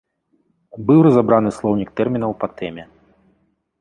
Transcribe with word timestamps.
Быў 0.87 1.01
разабраны 1.07 1.49
слоўнік 1.57 1.89
тэрмінаў 2.01 2.31
па 2.41 2.47
тэме. 2.63 2.83